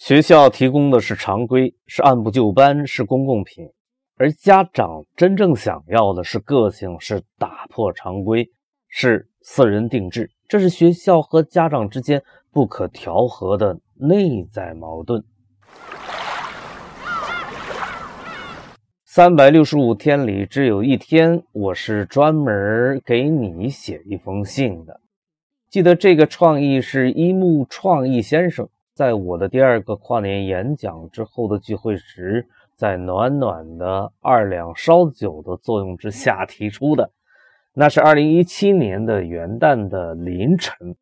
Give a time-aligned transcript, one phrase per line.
[0.00, 3.66] 学校提供的是常规，是按部就班，是公共品；
[4.16, 8.50] 而家长真正想要的是个性，是打破常规，
[8.88, 10.30] 是私人定制。
[10.48, 15.22] 这是学校和家长之间不可调和的内在矛盾。
[19.04, 24.98] 三百六十五天里，只有一天我是专门给你写一封信的。
[25.68, 28.66] 记得这个创意是一木创意先生。
[29.00, 32.46] 在我的第二个跨年演讲之后的聚会时，
[32.76, 37.10] 在暖暖的二两烧酒的作用之下提出的，
[37.72, 40.94] 那是二零一七年的元旦的凌晨。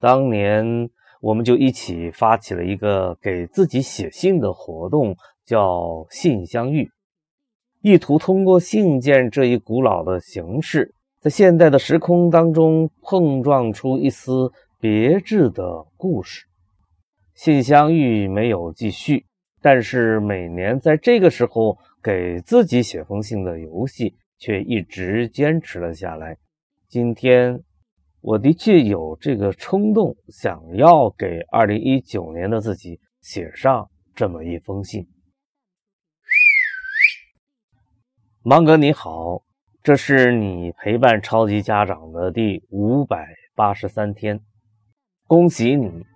[0.00, 0.88] 当年
[1.20, 6.90] 我们就一起发起了一个给自己写信的活动，叫“信相遇”，
[7.84, 16.46] 意图通过信件这一古老的形式，在现代的时空当中碰撞出一丝别致的故事。
[17.36, 19.26] 信相遇没有继续，
[19.60, 26.38] 但是每年在这个时候给自己写封信的游戏却一直坚持了下来。
[26.88, 27.62] 今天，
[28.22, 35.06] 我的确有这个冲动，想要给2019年的自己写上这么一封信。
[38.42, 39.42] 芒格你好，
[39.82, 44.40] 这是你陪伴超级家长的第五百八十三天，
[45.26, 46.06] 恭喜你。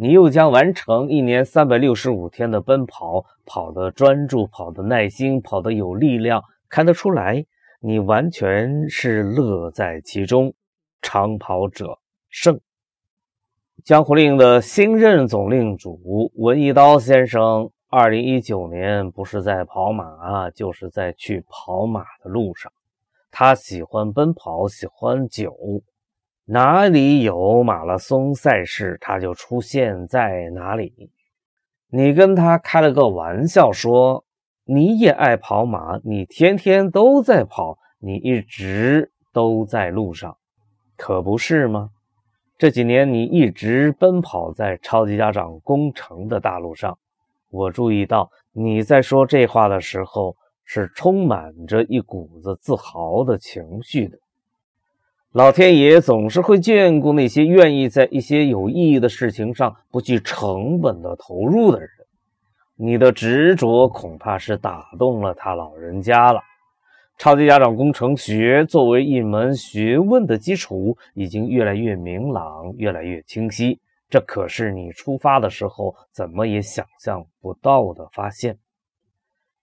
[0.00, 7.44] 你又将完成一年三百六十五天的奔跑，跑得专注，跑得耐心，跑得有力量，看得出来，
[7.80, 10.54] 你完全是乐在其中。
[11.02, 12.60] 长跑者胜。
[13.84, 22.70] 江湖令的新任总令主文一刀先生，二零一九年不是在跑马，就是在去跑马的路上。
[23.32, 25.56] 他喜欢奔跑，喜欢酒。
[26.50, 31.10] 哪里有马拉松赛事，他就出现在哪里。
[31.90, 34.24] 你跟他开了个玩笑，说
[34.64, 40.38] 你也爱跑马，你天天都在跑，你一直都在路上，
[40.96, 41.90] 可不是吗？
[42.56, 46.98] 这几年你一直奔跑在超级家长工程的大路上。
[47.50, 54.18] 我注意到你在说这话的时候，是充满着一股子自豪的情绪的。
[55.32, 61.90] 老天爷总是会眷顾那些愿意在一些有意义的事情上不计成本的投入的人。
[62.76, 66.40] 你的执着恐怕是打动了他老人家了。
[67.18, 73.78] 超级家长工程学作为一门学问的基础，已经越来越明朗，越来越清晰。
[74.08, 78.56] 这可是你出发的时候怎么也想象不到的发现。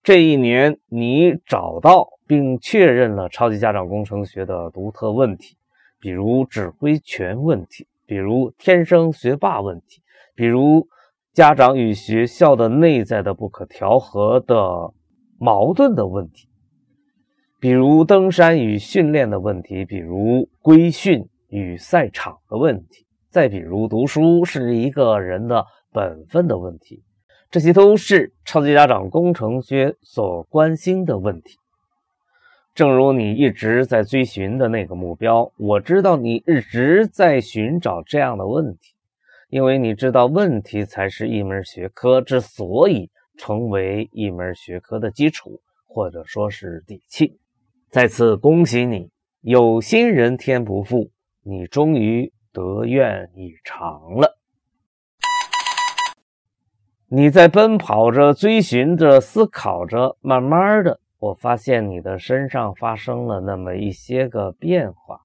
[0.04, 2.10] 这一年，你找到。
[2.28, 5.56] 并确认了超级家长工程学的独特问题，
[6.00, 10.02] 比如指挥权问题，比如天生学霸问题，
[10.36, 10.88] 比如
[11.34, 14.92] 家长与学校的内在的不可调和的
[15.38, 16.48] 矛盾的问题，
[17.60, 27.04] 比如登山与训练的问题，比如规训与赛场的问题，再比如读书是一个人的本分的问题，
[27.52, 31.58] 这些都是超级家长工程学所关心的问题。
[32.76, 38.94] 正如你一直在追寻的那个目标，我知道你一直在寻找这样的问题，
[39.48, 47.40] 因为你知道问题才是一门学科之所以成为一门学科的基础，或者说是底气。
[47.90, 49.10] 再次恭喜你，
[49.40, 51.12] 有心人天不负，
[51.44, 54.38] 你终于得愿以偿了。
[57.08, 61.00] 你在奔跑着、追寻着、思考着，慢慢的。
[61.26, 65.22] 我发现你的身上发生了那么一些个变化，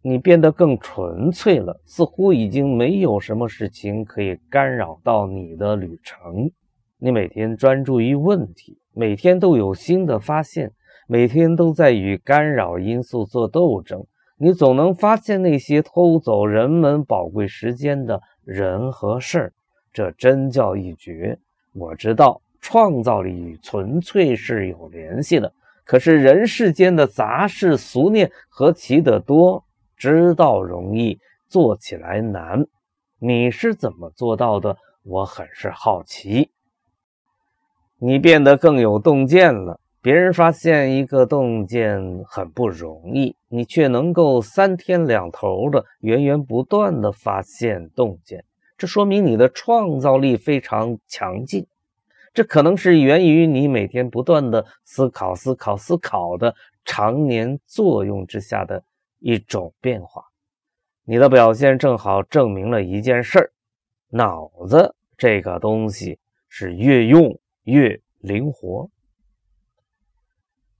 [0.00, 6.52] 你变得更纯粹了，似乎已经没有什么事情可以干扰到你的旅程。
[6.98, 10.70] 你每天专注于问题，每天都有新的发现，
[11.08, 14.06] 每天都在与干扰因素做斗争。
[14.38, 19.52] 你总能发现那些偷走人们宝贵时间的人和事儿，
[19.92, 21.40] 这真叫一绝。
[21.72, 22.42] 我知道。
[22.66, 25.52] 创造力与纯粹是有联系的，
[25.84, 29.62] 可是人世间的杂事俗念何其的多，
[29.96, 32.66] 知道容易，做起来难。
[33.20, 34.76] 你是怎么做到的？
[35.04, 36.50] 我很是好奇。
[38.00, 39.78] 你变得更有洞见了。
[40.02, 48.44] 别人发现一个洞见很不容易，你却能够三天两头的源源不断的发现洞见，
[48.76, 51.64] 这说明你的创造力非常强劲。
[52.36, 56.54] 这可能是源于你每天不断的思考、思考、思考的
[56.84, 58.84] 常年作用之下的
[59.20, 60.22] 一种变化。
[61.04, 63.52] 你的表现正好证明了一件事儿：
[64.10, 68.90] 脑子这个东西是越用越灵活。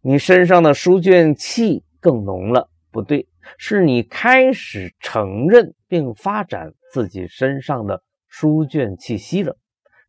[0.02, 3.26] 你身上的书卷气更浓了，不对，
[3.56, 9.56] 是你开始承认并发展自己身上的书卷气息了。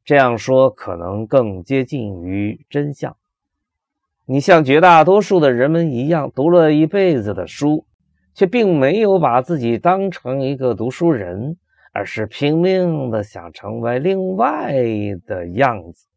[0.08, 3.18] 这样说可能更接近于真相。
[4.26, 7.84] 你像绝大多数的人们一样，读了一辈子的书，
[8.34, 11.58] 却并没有把自己当成一个读书人，
[11.92, 14.74] 而是拼命的想成为另外
[15.26, 16.08] 的样子，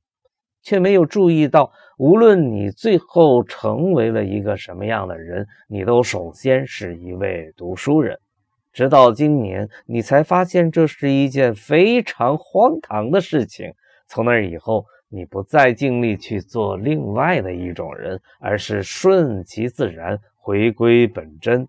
[0.62, 8.20] 却没有注意到，无论你最后成为了一个什么样的人，你都首先是一位读书人。
[8.72, 13.72] 直到今年，你才发现这是一件非常荒唐的事情。
[14.10, 14.84] 从那以后。
[15.12, 21.66] 你不再尽力去做另外的一种人，而是顺其自然，回归本真。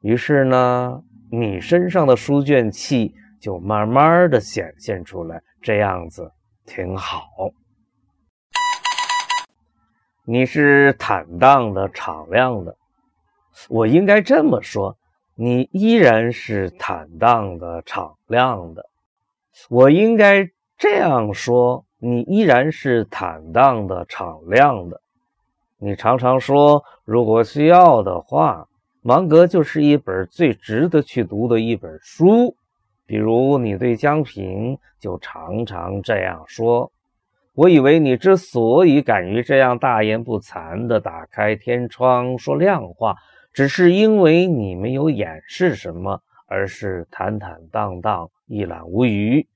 [0.00, 1.00] 于是呢，
[1.30, 6.32] 你身上的书卷气就慢慢的显现出来，这样子
[6.66, 7.28] 挺好。
[10.24, 12.76] 你是坦荡的、敞亮的，
[13.68, 14.98] 我应该这么说，
[15.36, 18.84] 你依然是坦荡的、敞亮的，
[19.68, 20.50] 我应该
[20.80, 21.84] 这样说。
[22.02, 25.02] 你依然是坦荡的、敞亮的。
[25.76, 28.66] 你常常说，如果需要的话，
[29.02, 32.56] 芒格就是一本最值得去读的一本书。
[33.04, 36.90] 比如，你对江平就常常这样说。
[37.52, 43.16] 我以为你之所以敢于这样大言不惭地打开天窗说亮话，
[43.52, 49.46] 只是因为你没有掩饰什么，而是坦坦荡荡、一览无余。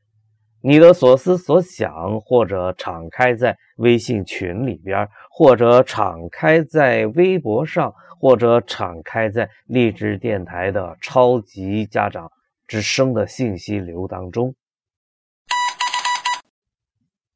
[0.66, 12.32] 你的所思所想，或者敞开在微信群里边，或者敞开在微博上，或者敞开在励志电台的超级家长
[12.66, 14.54] 之声的信息流当中。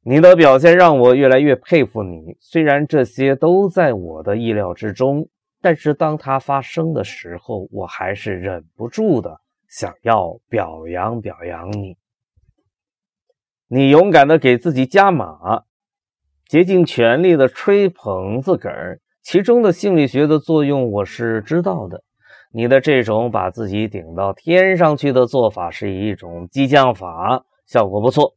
[0.01, 2.35] 你的表现让我越来越佩服你。
[2.39, 5.29] 虽然这些都在我的意料之中，
[5.61, 11.95] 但是当它发生的时候，我还是忍不住的想要表扬表扬你。
[13.71, 15.61] 你勇敢的给自己加码，
[16.47, 22.01] 竭尽全力的吹捧自个儿，其中的心理学的作用我是知道的。
[22.51, 28.33] 你的这种把自己顶到天上去的做法是一种激将法，效果不错。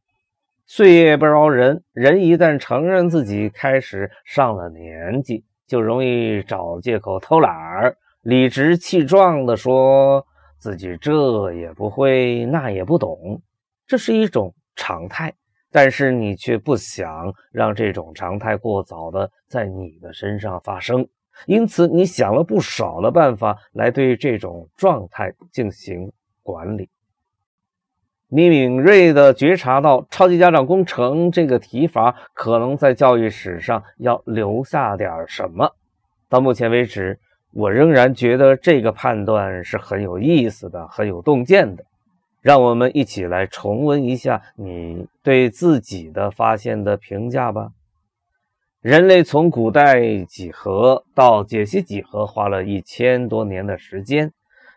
[0.66, 10.26] 岁月不饶人，人一旦承认自己开始上了年纪，就容易找借口偷懒儿，理直气壮的说
[10.58, 13.40] 自己这也不会，那也不懂，
[13.86, 14.54] 这是一种。
[14.82, 15.32] 常态，
[15.70, 21.06] 但是你却不想让这种常态过早的在你的身上发生，
[21.46, 26.12] 因此你想了不少的办法来对这种状态进行
[26.42, 26.88] 管理。
[28.26, 35.70] 你敏锐地觉察到“超级家长工程”这个提法可能在教育史上要留下点什么。
[36.28, 37.20] 到目前为止，
[37.52, 41.84] 我仍然觉得这个判断是很有意思的，很有洞见的。
[42.42, 47.70] 让我们一起来重温一下你对自己的发现的评价吧。
[48.80, 54.32] 人类从古代几何到解析几何花了一千多年的时间，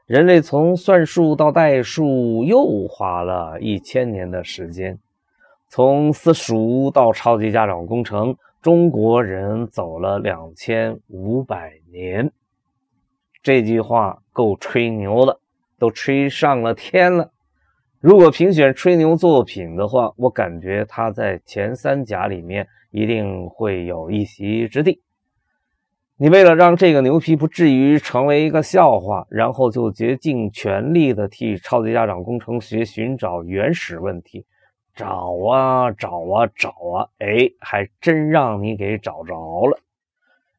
[0.05, 4.99] 人类从算术到代数又花了一千年的时间，
[5.67, 12.31] 从私塾到超级家长工程，中国人走了两千五百年。
[13.41, 15.39] 这句话够吹牛的，
[15.79, 17.31] 都吹上了天了。
[18.05, 25.01] 如果评选吹牛作品的话，我感觉他在前三甲里面一定会有一席之地。
[26.15, 34.45] 你为了让这个牛皮不至于成为一个笑话，然后就竭尽全力的替超级家长工程学寻找原始问题，
[34.93, 39.79] 找啊找啊找啊，哎，还真让你给找着了。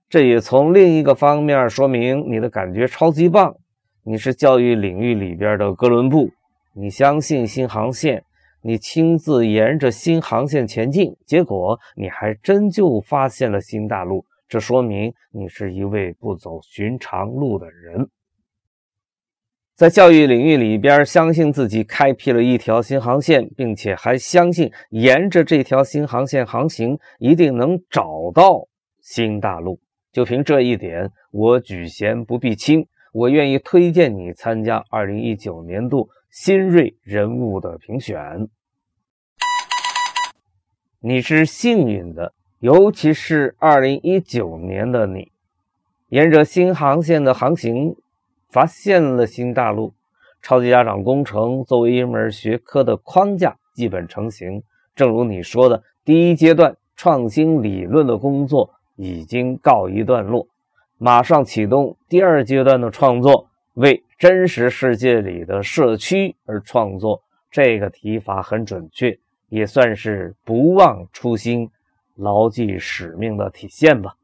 [0.08, 3.54] 这也从另一个方面说明你的感觉超级棒。
[4.02, 6.30] 你是教育领域里边的哥伦布。
[6.78, 8.23] 你相信新航线，
[8.61, 14.26] 你亲自沿着新航线前进，结果你还真就发现了新大陆。
[14.47, 18.11] 这说明你是一位不走寻常路的人，
[19.75, 28.68] 在教育领域里边，相信自己开辟了一条新航线，并且还相信沿着这条新航线航行，一定能找到
[29.00, 29.80] 新大陆。
[30.12, 36.11] 就凭这一点，我举贤不避亲，我愿意推荐你参加二零一九年度。
[36.28, 38.46] 新锐人物的评选，
[41.00, 45.32] 你是幸运的，尤其是二零一九年的你，
[46.11, 47.96] 沿着新航线的航行，
[48.50, 49.94] 发现了新大陆。
[50.42, 54.62] 超级家长工程作为一门学科的框架基本成型，
[54.94, 60.46] 正如你说的，第一阶段创新理论的工作已经告一段落，
[60.98, 67.22] 马上启动第二阶段的创作，为真实世界里的社区而创作。
[67.50, 71.70] 这个提法很准确，也算是不忘初心、
[72.14, 74.14] 牢记使命的体现吧。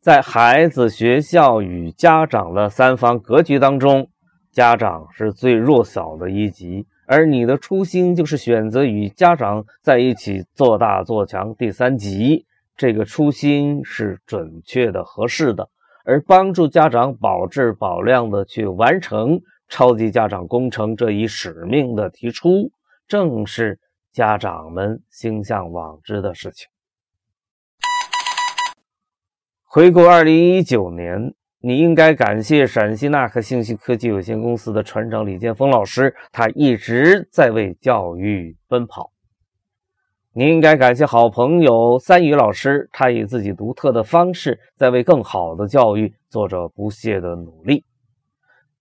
[0.00, 4.08] 在孩子、学校与家长的三方格局当中，
[4.52, 12.46] 家长是最弱小的一级，而你的初心就是选择与家长在一起做大做强第三级。
[12.76, 15.68] 这个初心是准确的、合适的，
[16.04, 22.70] 而帮助家长保质保量的去完成超级家长工程这一使命的提出，
[23.08, 23.80] 正是
[24.12, 26.68] 家长们心向往之的事情。
[29.64, 39.10] 回顾二零一九年，你应该感谢陕西纳克信息科技有限公司的船长李建峰老师，他一直在为教育奔跑。
[40.38, 47.86] 你应该感谢好朋友三宇老师，他以自己独特的方式在为更好的教育做着不懈的努力。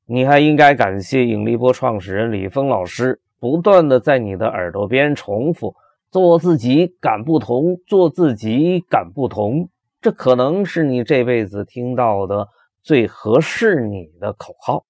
[0.06, 5.74] 你还应该感谢引力波创始人李峰老师，不断的在你的耳朵边重复
[6.12, 9.70] ：“做自己，敢不同；做自己，敢不同。”
[10.04, 12.50] 这可能是你这辈子听到的
[12.84, 14.84] 最合适你的口号。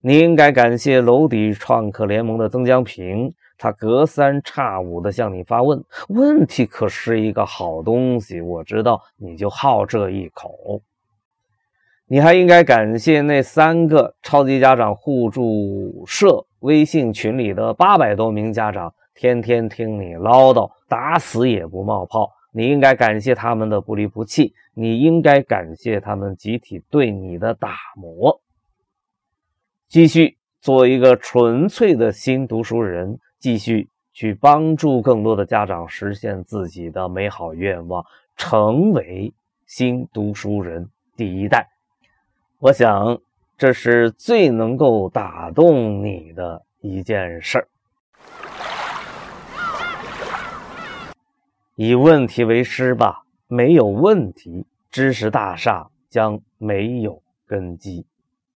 [0.00, 10.80] 你应该感谢楼底创客联盟的曾江平，他隔三差五的向你发问，问题可是一个好东西，我知道你就好这一口。
[12.06, 22.30] 你还应该感谢那三个超级家长互助社微信群里的八百多名家长，天天听你唠叨，打死也不冒泡。
[22.50, 28.40] 你应该感谢他们的不离不弃，你应该感谢他们集体对你的打磨。
[29.86, 38.04] 继续做一个纯粹的新读书人，继续去帮助更多的家长实现自己的美好愿望，
[38.36, 39.32] 成为
[39.66, 41.68] 新读书人第一代。
[42.58, 43.20] 我想，
[43.56, 47.68] 这是最能够打动你的一件事儿。
[51.76, 58.04] 以问题为师吧，没有问题，知识大厦将没有根基。